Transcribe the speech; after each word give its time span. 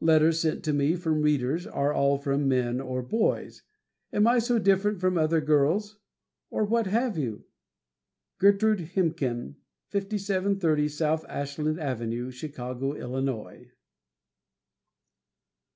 Letters 0.00 0.40
sent 0.40 0.64
to 0.64 0.72
me 0.72 0.96
from 0.96 1.22
readers 1.22 1.64
are 1.64 1.92
all 1.92 2.18
from 2.18 2.48
men 2.48 2.80
or 2.80 3.00
boys. 3.00 3.62
Am 4.12 4.26
I 4.26 4.40
so 4.40 4.58
different 4.58 5.00
from 5.00 5.16
other 5.16 5.40
girls? 5.40 6.00
Or 6.50 6.64
what 6.64 6.88
have 6.88 7.16
you? 7.16 7.44
Gertrude 8.38 8.80
Hemken, 8.96 9.54
5730 9.90 10.88
So. 10.88 11.24
Ashland 11.28 11.78
Ave., 11.78 12.32
Chicago, 12.32 12.92
Illinois. 12.94 13.70